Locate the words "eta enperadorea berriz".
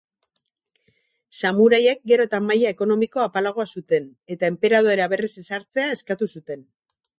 4.37-5.33